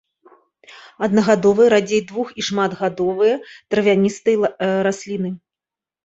Аднагадовыя, 1.07 1.67
радзей 1.73 1.99
двух- 2.11 2.31
і 2.43 2.45
шматгадовы 2.47 3.29
травяністыя 3.75 4.49
расліны. 4.89 5.29